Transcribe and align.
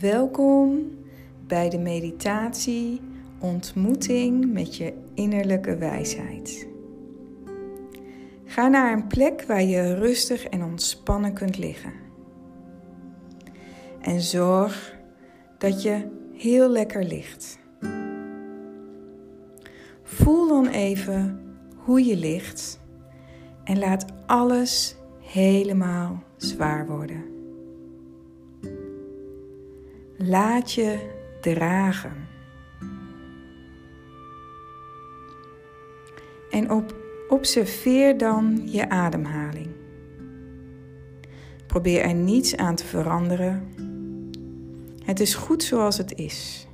Welkom 0.00 0.90
bij 1.46 1.68
de 1.68 1.78
meditatie 1.78 3.00
Ontmoeting 3.38 4.52
met 4.52 4.76
je 4.76 4.92
innerlijke 5.14 5.76
wijsheid. 5.76 6.68
Ga 8.44 8.68
naar 8.68 8.92
een 8.92 9.06
plek 9.06 9.42
waar 9.42 9.62
je 9.62 9.94
rustig 9.94 10.44
en 10.44 10.64
ontspannen 10.64 11.32
kunt 11.32 11.58
liggen. 11.58 11.92
En 14.00 14.20
zorg 14.20 14.96
dat 15.58 15.82
je 15.82 16.06
heel 16.32 16.70
lekker 16.70 17.04
ligt. 17.04 17.58
Voel 20.02 20.48
dan 20.48 20.66
even 20.66 21.40
hoe 21.76 22.04
je 22.04 22.16
ligt 22.16 22.80
en 23.64 23.78
laat 23.78 24.04
alles 24.26 24.96
helemaal 25.20 26.22
zwaar 26.36 26.86
worden. 26.86 27.37
Laat 30.20 30.72
je 30.72 30.98
dragen. 31.40 32.28
En 36.50 36.84
observeer 37.28 38.18
dan 38.18 38.62
je 38.64 38.88
ademhaling. 38.88 39.68
Probeer 41.66 42.00
er 42.00 42.14
niets 42.14 42.56
aan 42.56 42.74
te 42.74 42.84
veranderen. 42.84 43.74
Het 45.04 45.20
is 45.20 45.34
goed 45.34 45.62
zoals 45.62 45.98
het 45.98 46.14
is. 46.14 46.66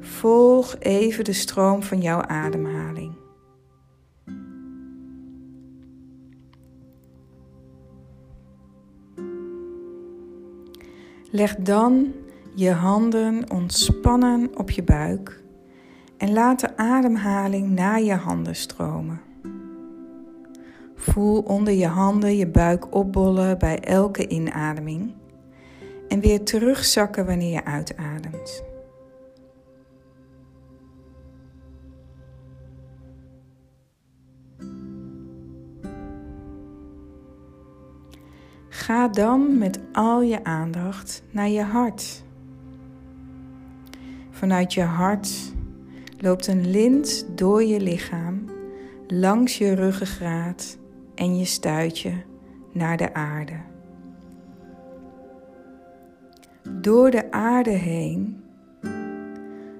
Volg 0.00 0.76
even 0.78 1.24
de 1.24 1.32
stroom 1.32 1.82
van 1.82 2.00
jouw 2.00 2.20
ademhaling. 2.22 3.25
Leg 11.30 11.56
dan 11.56 12.12
je 12.54 12.70
handen 12.70 13.50
ontspannen 13.50 14.58
op 14.58 14.70
je 14.70 14.82
buik 14.82 15.42
en 16.16 16.32
laat 16.32 16.60
de 16.60 16.76
ademhaling 16.76 17.70
naar 17.70 18.02
je 18.02 18.14
handen 18.14 18.56
stromen. 18.56 19.20
Voel 20.94 21.40
onder 21.40 21.72
je 21.72 21.86
handen 21.86 22.36
je 22.36 22.46
buik 22.46 22.94
opbollen 22.94 23.58
bij 23.58 23.80
elke 23.80 24.28
inademing 24.28 25.14
en 26.08 26.20
weer 26.20 26.44
terugzakken 26.44 27.26
wanneer 27.26 27.52
je 27.52 27.64
uitademt. 27.64 28.62
Ga 38.86 39.08
dan 39.08 39.58
met 39.58 39.80
al 39.92 40.22
je 40.22 40.44
aandacht 40.44 41.22
naar 41.30 41.48
je 41.48 41.62
hart. 41.62 42.24
Vanuit 44.30 44.74
je 44.74 44.82
hart 44.82 45.52
loopt 46.18 46.46
een 46.46 46.70
lint 46.70 47.26
door 47.34 47.64
je 47.64 47.80
lichaam, 47.80 48.44
langs 49.06 49.58
je 49.58 49.74
ruggengraat 49.74 50.78
en 51.14 51.38
je 51.38 51.44
stuitje 51.44 52.12
naar 52.72 52.96
de 52.96 53.14
aarde. 53.14 53.60
Door 56.70 57.10
de 57.10 57.30
aarde 57.30 57.70
heen, 57.70 58.44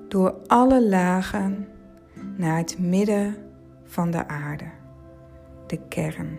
door 0.09 0.35
alle 0.47 0.89
lagen 0.89 1.69
naar 2.37 2.57
het 2.57 2.79
midden 2.79 3.37
van 3.85 4.11
de 4.11 4.29
aarde, 4.29 4.71
de 5.67 5.79
kern. 5.89 6.39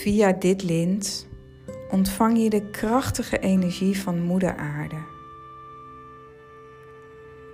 Via 0.00 0.32
dit 0.32 0.62
lint 0.62 1.28
ontvang 1.90 2.42
je 2.42 2.50
de 2.50 2.70
krachtige 2.70 3.38
energie 3.38 4.00
van 4.00 4.22
Moeder 4.22 4.56
Aarde. 4.56 4.96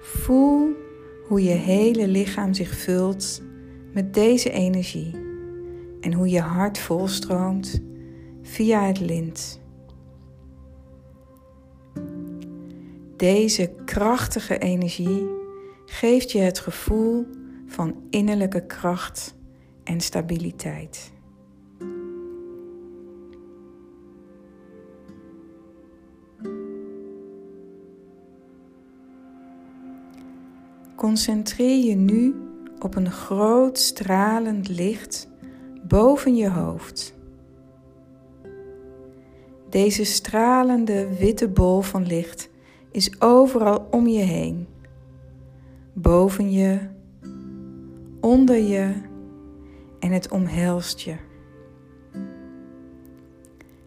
Voel 0.00 0.76
hoe 1.28 1.42
je 1.42 1.50
hele 1.50 2.08
lichaam 2.08 2.54
zich 2.54 2.74
vult 2.74 3.42
met 3.92 4.14
deze 4.14 4.50
energie 4.50 5.14
en 6.00 6.12
hoe 6.12 6.28
je 6.28 6.40
hart 6.40 6.78
volstroomt 6.78 7.82
via 8.42 8.82
het 8.82 9.00
lint. 9.00 9.60
Deze 13.16 13.74
krachtige 13.84 14.58
energie 14.58 15.26
geeft 15.86 16.32
je 16.32 16.38
het 16.38 16.58
gevoel 16.58 17.26
van 17.66 17.94
innerlijke 18.10 18.66
kracht 18.66 19.34
en 19.84 20.00
stabiliteit. 20.00 21.14
Concentreer 30.96 31.84
je 31.84 31.94
nu 31.94 32.34
op 32.78 32.94
een 32.94 33.10
groot 33.10 33.78
stralend 33.78 34.68
licht 34.68 35.28
boven 35.88 36.36
je 36.36 36.50
hoofd. 36.50 37.14
Deze 39.70 40.04
stralende 40.04 41.16
witte 41.18 41.48
bol 41.48 41.80
van 41.80 42.06
licht 42.06 42.50
is 42.90 43.20
overal 43.20 43.86
om 43.90 44.06
je 44.06 44.22
heen. 44.22 44.66
Boven 45.92 46.52
je, 46.52 46.78
onder 48.20 48.56
je 48.56 48.92
en 49.98 50.12
het 50.12 50.30
omhelst 50.30 51.00
je. 51.00 51.16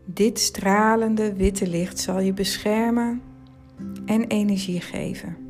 Dit 0.06 0.40
stralende 0.40 1.34
witte 1.34 1.68
licht 1.68 2.00
zal 2.00 2.20
je 2.20 2.34
beschermen 2.34 3.22
en 4.06 4.28
energie 4.28 4.82
geven. 4.82 5.49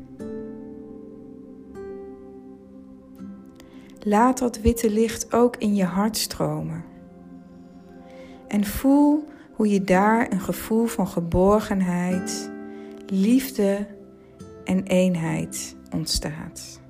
Laat 4.04 4.38
dat 4.38 4.60
witte 4.60 4.90
licht 4.90 5.32
ook 5.32 5.56
in 5.56 5.74
je 5.74 5.84
hart 5.84 6.16
stromen. 6.16 6.84
En 8.48 8.64
voel 8.64 9.24
hoe 9.52 9.68
je 9.68 9.84
daar 9.84 10.32
een 10.32 10.40
gevoel 10.40 10.86
van 10.86 11.06
geborgenheid, 11.06 12.50
liefde 13.06 13.86
en 14.64 14.82
eenheid 14.82 15.76
ontstaat. 15.90 16.80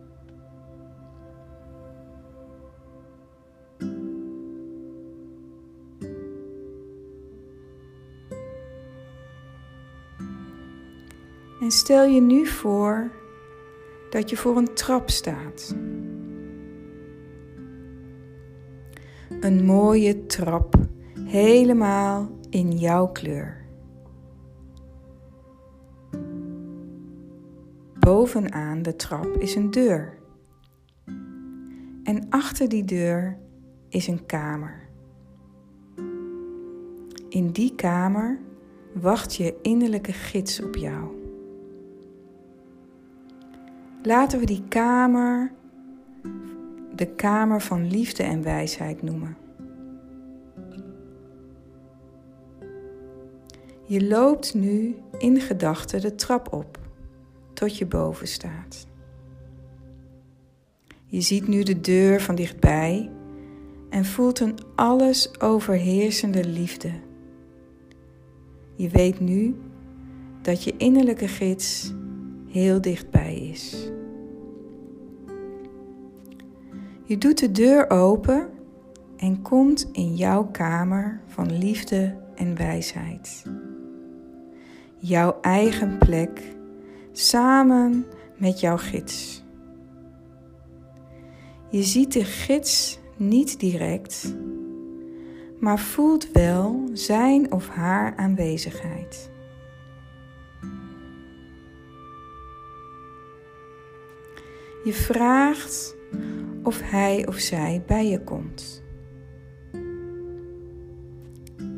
En 11.60 11.70
stel 11.70 12.04
je 12.04 12.20
nu 12.20 12.46
voor 12.46 13.10
dat 14.10 14.30
je 14.30 14.36
voor 14.36 14.56
een 14.56 14.74
trap 14.74 15.10
staat. 15.10 15.74
Een 19.40 19.64
mooie 19.64 20.26
trap, 20.26 20.74
helemaal 21.24 22.30
in 22.48 22.70
jouw 22.70 23.08
kleur. 23.08 23.64
Bovenaan 27.98 28.82
de 28.82 28.96
trap 28.96 29.26
is 29.26 29.54
een 29.54 29.70
deur. 29.70 30.18
En 32.02 32.26
achter 32.28 32.68
die 32.68 32.84
deur 32.84 33.38
is 33.88 34.06
een 34.06 34.26
kamer. 34.26 34.88
In 37.28 37.50
die 37.52 37.74
kamer 37.74 38.38
wacht 38.92 39.34
je 39.34 39.54
innerlijke 39.62 40.12
gids 40.12 40.62
op 40.62 40.76
jou. 40.76 41.08
Laten 44.02 44.38
we 44.38 44.46
die 44.46 44.64
kamer 44.68 45.52
de 46.94 47.06
kamer 47.06 47.60
van 47.60 47.90
liefde 47.90 48.22
en 48.22 48.42
wijsheid 48.42 49.02
noemen. 49.02 49.36
Je 53.86 54.06
loopt 54.06 54.54
nu 54.54 54.96
in 55.18 55.40
gedachten 55.40 56.00
de 56.00 56.14
trap 56.14 56.52
op 56.52 56.78
tot 57.52 57.78
je 57.78 57.86
boven 57.86 58.28
staat. 58.28 58.86
Je 61.06 61.20
ziet 61.20 61.48
nu 61.48 61.62
de 61.62 61.80
deur 61.80 62.20
van 62.20 62.34
dichtbij 62.34 63.10
en 63.88 64.04
voelt 64.04 64.40
een 64.40 64.58
alles 64.74 65.40
overheersende 65.40 66.44
liefde. 66.44 66.92
Je 68.76 68.88
weet 68.88 69.20
nu 69.20 69.56
dat 70.42 70.64
je 70.64 70.74
innerlijke 70.76 71.28
gids 71.28 71.92
heel 72.48 72.80
dichtbij 72.80 73.36
is. 73.36 73.90
Je 77.10 77.18
doet 77.18 77.38
de 77.38 77.50
deur 77.50 77.90
open 77.90 78.48
en 79.16 79.42
komt 79.42 79.88
in 79.92 80.16
jouw 80.16 80.44
kamer 80.44 81.20
van 81.26 81.58
liefde 81.58 82.16
en 82.34 82.56
wijsheid. 82.56 83.44
Jouw 84.98 85.38
eigen 85.40 85.98
plek 85.98 86.42
samen 87.12 88.06
met 88.36 88.60
jouw 88.60 88.76
gids. 88.76 89.44
Je 91.70 91.82
ziet 91.82 92.12
de 92.12 92.24
gids 92.24 92.98
niet 93.16 93.60
direct, 93.60 94.34
maar 95.58 95.78
voelt 95.78 96.30
wel 96.32 96.88
zijn 96.92 97.52
of 97.52 97.68
haar 97.68 98.16
aanwezigheid. 98.16 99.30
Je 104.84 104.92
vraagt 104.92 105.98
of 106.62 106.80
hij 106.84 107.26
of 107.26 107.38
zij 107.38 107.82
bij 107.86 108.08
je 108.08 108.24
komt. 108.24 108.82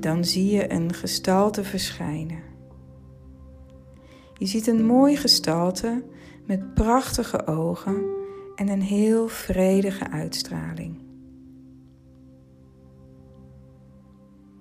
Dan 0.01 0.25
zie 0.25 0.51
je 0.51 0.73
een 0.73 0.95
gestalte 0.95 1.65
verschijnen. 1.65 2.43
Je 4.35 4.47
ziet 4.47 4.67
een 4.67 4.85
mooi 4.85 5.17
gestalte 5.17 6.05
met 6.47 6.75
prachtige 6.75 7.47
ogen 7.47 8.05
en 8.55 8.69
een 8.69 8.83
heel 8.83 9.29
vredige 9.29 10.11
uitstraling. 10.11 11.01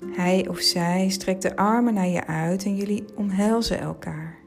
Hij 0.05 0.47
of 0.47 0.59
zij 0.59 1.09
strekt 1.09 1.41
de 1.41 1.55
armen 1.55 1.93
naar 1.93 2.07
je 2.07 2.27
uit 2.27 2.63
en 2.63 2.75
jullie 2.75 3.05
omhelzen 3.15 3.79
elkaar. 3.79 4.39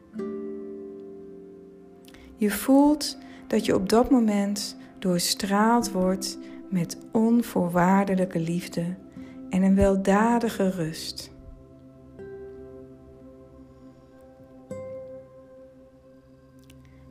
Je 2.37 2.50
voelt 2.50 3.19
dat 3.47 3.65
je 3.65 3.75
op 3.75 3.88
dat 3.88 4.11
moment 4.11 4.76
doorstraald 5.04 5.90
wordt 5.92 6.38
met 6.70 6.98
onvoorwaardelijke 7.12 8.40
liefde 8.40 8.94
en 9.50 9.62
een 9.62 9.74
weldadige 9.74 10.70
rust. 10.70 11.30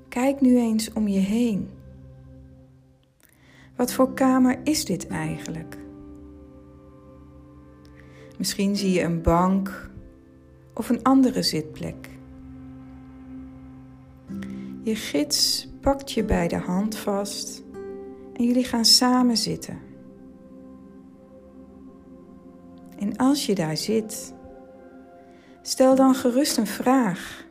Kijk 0.10 0.42
nu 0.42 0.58
eens 0.58 0.94
om 0.94 1.08
je 1.08 1.20
heen. 1.20 1.70
Wat 3.76 3.94
voor 3.94 4.14
kamer 4.14 4.60
is 4.64 4.86
dit 4.86 5.08
eigenlijk? 5.08 5.78
Misschien 8.38 8.76
zie 8.76 8.92
je 8.92 9.02
een 9.02 9.22
bank 9.22 9.90
of 10.74 10.90
een 10.90 11.04
andere 11.04 11.42
zitplek. 11.42 12.10
Je 14.84 14.96
gids 14.96 15.68
pakt 15.82 16.12
je 16.12 16.24
bij 16.24 16.48
de 16.48 16.58
hand 16.58 16.98
vast 16.98 17.64
en 18.34 18.46
jullie 18.46 18.64
gaan 18.64 18.86
samen 18.86 19.38
zitten. 19.38 19.80
En 22.98 23.18
als 23.18 23.46
je 23.46 23.56
daar 23.56 23.78
zit, 23.78 24.34
stel 25.62 25.96
dan 25.96 26.16
gerust 26.16 26.58
een 26.58 26.68
vraag. 26.68 27.46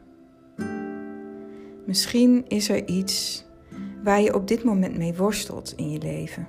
Misschien 1.86 2.44
is 2.48 2.68
er 2.68 2.88
iets 2.88 3.44
waar 4.02 4.20
je 4.20 4.34
op 4.34 4.48
dit 4.48 4.64
moment 4.64 4.96
mee 4.96 5.14
worstelt 5.14 5.72
in 5.76 5.90
je 5.90 5.98
leven. 5.98 6.46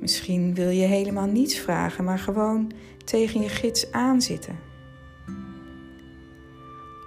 Misschien 0.00 0.54
wil 0.54 0.68
je 0.68 0.86
helemaal 0.86 1.26
niets 1.26 1.58
vragen, 1.58 2.04
maar 2.04 2.18
gewoon 2.18 2.72
tegen 3.04 3.40
je 3.40 3.48
gids 3.48 3.92
aanzitten. 3.92 4.58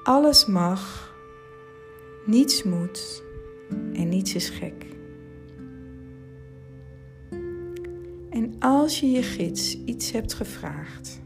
Alles 0.03 0.45
mag, 0.45 1.13
niets 2.25 2.63
moet 2.63 3.24
en 3.69 4.09
niets 4.09 4.35
is 4.35 4.49
gek. 4.49 4.85
En 8.29 8.55
als 8.59 8.99
je 8.99 9.11
je 9.11 9.23
gids 9.23 9.83
iets 9.85 10.11
hebt 10.11 10.33
gevraagd, 10.33 11.21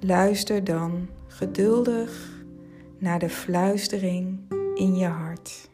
luister 0.00 0.64
dan 0.64 1.08
geduldig 1.26 2.44
naar 2.98 3.18
de 3.18 3.30
fluistering 3.30 4.40
in 4.74 4.96
je 4.96 5.06
hart. 5.06 5.70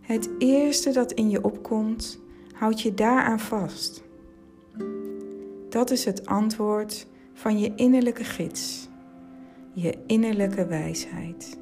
Het 0.00 0.30
eerste 0.38 0.90
dat 0.90 1.12
in 1.12 1.30
je 1.30 1.44
opkomt, 1.44 2.18
houd 2.52 2.80
je 2.80 2.94
daaraan 2.94 3.40
vast. 3.40 4.02
Dat 5.68 5.90
is 5.90 6.04
het 6.04 6.26
antwoord 6.26 7.06
van 7.32 7.58
je 7.58 7.74
innerlijke 7.74 8.24
gids, 8.24 8.88
je 9.72 9.98
innerlijke 10.06 10.66
wijsheid. 10.66 11.60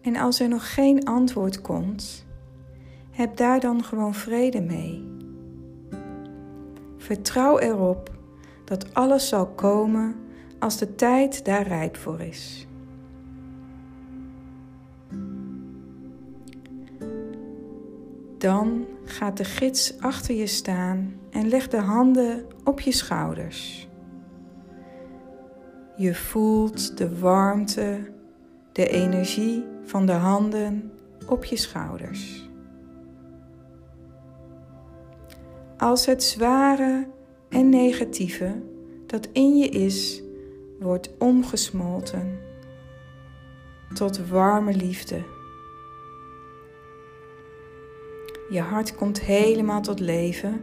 En 0.00 0.16
als 0.16 0.40
er 0.40 0.48
nog 0.48 0.74
geen 0.74 1.04
antwoord 1.04 1.60
komt, 1.60 2.26
heb 3.10 3.36
daar 3.36 3.60
dan 3.60 3.84
gewoon 3.84 4.14
vrede 4.14 4.60
mee. 4.60 5.10
Vertrouw 6.96 7.58
erop 7.58 8.10
dat 8.64 8.94
alles 8.94 9.28
zal 9.28 9.46
komen 9.46 10.14
als 10.58 10.78
de 10.78 10.94
tijd 10.94 11.44
daar 11.44 11.66
rijp 11.66 11.96
voor 11.96 12.20
is. 12.20 12.66
Dan 18.42 18.86
gaat 19.04 19.36
de 19.36 19.44
gids 19.44 20.00
achter 20.00 20.34
je 20.34 20.46
staan 20.46 21.14
en 21.30 21.48
legt 21.48 21.70
de 21.70 21.80
handen 21.80 22.46
op 22.64 22.80
je 22.80 22.92
schouders. 22.92 23.88
Je 25.96 26.14
voelt 26.14 26.96
de 26.98 27.18
warmte, 27.18 28.12
de 28.72 28.88
energie 28.88 29.64
van 29.84 30.06
de 30.06 30.12
handen 30.12 30.92
op 31.28 31.44
je 31.44 31.56
schouders. 31.56 32.50
Als 35.76 36.06
het 36.06 36.22
zware 36.22 37.06
en 37.48 37.68
negatieve 37.68 38.62
dat 39.06 39.28
in 39.32 39.56
je 39.56 39.68
is, 39.68 40.22
wordt 40.80 41.10
omgesmolten 41.18 42.38
tot 43.94 44.28
warme 44.28 44.74
liefde. 44.74 45.31
Je 48.52 48.60
hart 48.60 48.94
komt 48.94 49.20
helemaal 49.20 49.80
tot 49.80 50.00
leven 50.00 50.60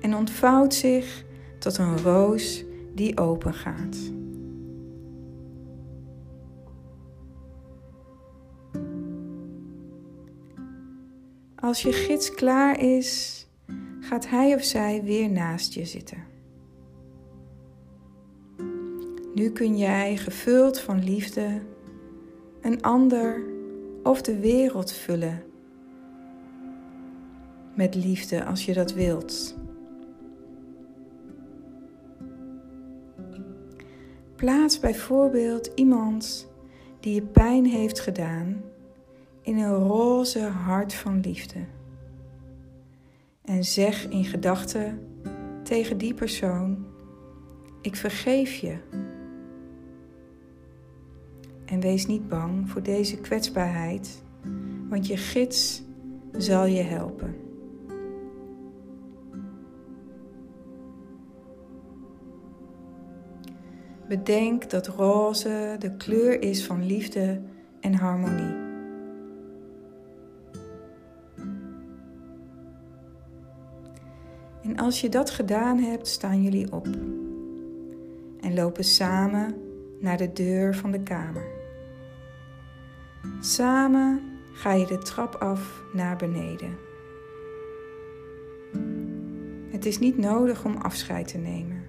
en 0.00 0.14
ontvouwt 0.14 0.74
zich 0.74 1.24
tot 1.58 1.78
een 1.78 1.98
roos 1.98 2.64
die 2.94 3.18
open 3.18 3.54
gaat. 3.54 3.96
Als 11.54 11.82
je 11.82 11.92
gids 11.92 12.34
klaar 12.34 12.80
is, 12.80 13.46
gaat 14.00 14.28
hij 14.28 14.54
of 14.54 14.62
zij 14.62 15.02
weer 15.04 15.30
naast 15.30 15.74
je 15.74 15.84
zitten. 15.84 16.24
Nu 19.34 19.50
kun 19.50 19.76
jij, 19.76 20.16
gevuld 20.16 20.80
van 20.80 21.04
liefde, 21.04 21.62
een 22.60 22.82
ander 22.82 23.42
of 24.02 24.22
de 24.22 24.38
wereld 24.38 24.92
vullen 24.92 25.50
met 27.74 27.94
liefde 27.94 28.44
als 28.44 28.64
je 28.64 28.72
dat 28.72 28.92
wilt. 28.92 29.56
Plaats 34.36 34.80
bijvoorbeeld 34.80 35.70
iemand 35.74 36.50
die 37.00 37.14
je 37.14 37.22
pijn 37.22 37.66
heeft 37.66 38.00
gedaan 38.00 38.62
in 39.42 39.58
een 39.58 39.74
roze 39.74 40.40
hart 40.40 40.94
van 40.94 41.20
liefde. 41.20 41.58
En 43.44 43.64
zeg 43.64 44.08
in 44.08 44.24
gedachten 44.24 45.06
tegen 45.62 45.98
die 45.98 46.14
persoon: 46.14 46.86
Ik 47.80 47.96
vergeef 47.96 48.54
je. 48.54 48.76
En 51.64 51.80
wees 51.80 52.06
niet 52.06 52.28
bang 52.28 52.70
voor 52.70 52.82
deze 52.82 53.16
kwetsbaarheid, 53.16 54.22
want 54.88 55.06
je 55.06 55.16
gids 55.16 55.82
zal 56.32 56.66
je 56.66 56.82
helpen. 56.82 57.34
Bedenk 64.12 64.70
dat 64.70 64.86
roze 64.86 65.76
de 65.78 65.96
kleur 65.96 66.42
is 66.42 66.66
van 66.66 66.86
liefde 66.86 67.40
en 67.80 67.94
harmonie. 67.94 68.54
En 74.62 74.76
als 74.76 75.00
je 75.00 75.08
dat 75.08 75.30
gedaan 75.30 75.78
hebt, 75.78 76.08
staan 76.08 76.42
jullie 76.42 76.72
op 76.72 76.86
en 78.40 78.54
lopen 78.54 78.84
samen 78.84 79.54
naar 80.00 80.16
de 80.16 80.32
deur 80.32 80.74
van 80.74 80.90
de 80.90 81.02
kamer. 81.02 81.44
Samen 83.40 84.22
ga 84.52 84.72
je 84.72 84.86
de 84.86 84.98
trap 84.98 85.34
af 85.34 85.82
naar 85.92 86.16
beneden. 86.16 86.78
Het 89.70 89.86
is 89.86 89.98
niet 89.98 90.18
nodig 90.18 90.64
om 90.64 90.76
afscheid 90.76 91.28
te 91.28 91.38
nemen. 91.38 91.82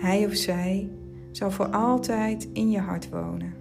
Hij 0.00 0.26
of 0.26 0.34
zij 0.34 0.90
zal 1.36 1.50
voor 1.50 1.66
altijd 1.66 2.48
in 2.52 2.70
je 2.70 2.78
hart 2.78 3.08
wonen. 3.08 3.54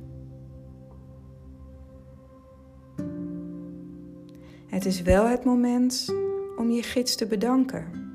Het 4.67 4.85
is 4.85 5.01
wel 5.01 5.27
het 5.27 5.43
moment 5.43 6.15
om 6.57 6.69
je 6.69 6.83
gids 6.83 7.15
te 7.15 7.27
bedanken. 7.27 8.11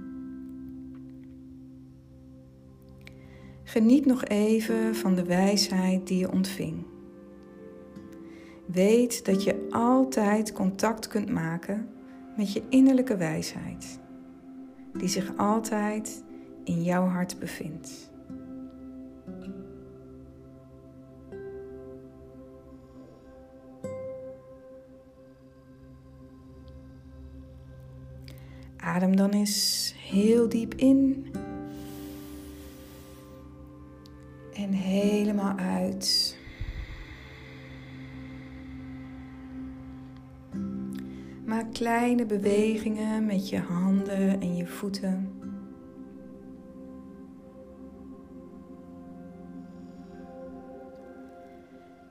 Geniet 3.63 4.07
nog 4.07 4.25
even 4.25 4.95
van 4.95 5.15
de 5.15 5.25
wijsheid 5.25 6.07
die 6.07 6.19
je 6.19 6.33
ontving. 6.33 6.87
Weet 8.67 9.25
dat 9.25 9.45
je 9.45 9.67
altijd 9.71 10.53
contact 10.53 11.09
kunt 11.09 11.31
maken 11.31 11.89
met 12.37 12.53
je 12.53 12.63
innerlijke 12.69 13.17
wijsheid, 13.17 14.01
die 14.93 15.09
zich 15.09 15.37
altijd 15.37 16.25
in 16.65 16.83
jouw 16.83 17.07
hart 17.07 17.39
bevindt. 17.39 18.17
Adem 28.99 29.17
dan 29.17 29.31
eens 29.31 29.95
heel 29.97 30.49
diep 30.49 30.75
in 30.75 31.27
en 34.55 34.73
helemaal 34.73 35.57
uit. 35.57 36.37
Maak 41.45 41.73
kleine 41.73 42.27
bewegingen 42.27 43.27
met 43.27 43.49
je 43.49 43.59
handen 43.59 44.41
en 44.41 44.57
je 44.57 44.67
voeten. 44.67 45.33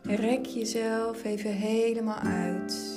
Rek 0.01 0.45
jezelf 0.45 1.23
even 1.23 1.51
helemaal 1.51 2.19
uit. 2.19 2.96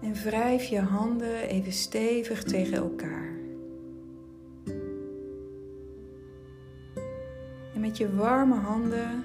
En 0.00 0.14
wrijf 0.14 0.64
je 0.64 0.80
handen 0.80 1.48
even 1.48 1.72
stevig 1.72 2.42
tegen 2.42 2.76
elkaar. 2.76 3.38
En 7.74 7.80
met 7.80 7.96
je 7.96 8.14
warme 8.14 8.54
handen, 8.54 9.24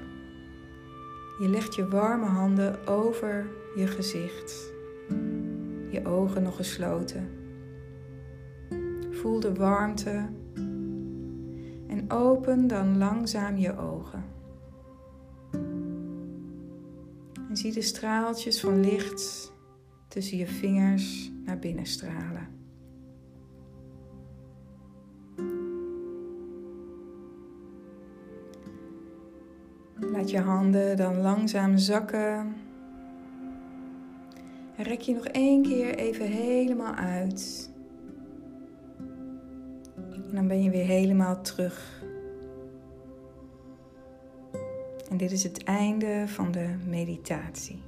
je 1.39 1.47
legt 1.47 1.75
je 1.75 1.87
warme 1.87 2.25
handen 2.25 2.87
over 2.87 3.47
je 3.75 3.87
gezicht. 3.87 4.73
Je 5.89 6.05
ogen 6.05 6.43
nog 6.43 6.55
gesloten. 6.55 7.29
Voel 9.11 9.39
de 9.39 9.53
warmte 9.53 10.29
en 11.87 12.05
open 12.07 12.67
dan 12.67 12.97
langzaam 12.97 13.57
je 13.57 13.77
ogen. 13.77 14.23
En 17.49 17.57
zie 17.57 17.73
de 17.73 17.81
straaltjes 17.81 18.59
van 18.59 18.79
licht 18.79 19.53
tussen 20.15 20.37
je 20.37 20.47
vingers 20.47 21.31
naar 21.45 21.59
binnen 21.59 21.85
stralen. 21.85 22.47
Laat 29.95 30.29
je 30.29 30.39
handen 30.39 30.97
dan 30.97 31.21
langzaam 31.21 31.77
zakken. 31.77 32.55
En 34.75 34.83
rek 34.83 34.99
je 34.99 35.13
nog 35.13 35.25
één 35.25 35.61
keer 35.61 35.95
even 35.95 36.25
helemaal 36.25 36.93
uit. 36.93 37.71
En 39.95 40.31
dan 40.33 40.47
ben 40.47 40.63
je 40.63 40.69
weer 40.69 40.85
helemaal 40.85 41.41
terug. 41.41 42.03
En 45.09 45.17
dit 45.17 45.31
is 45.31 45.43
het 45.43 45.63
einde 45.63 46.23
van 46.27 46.51
de 46.51 46.75
meditatie. 46.85 47.84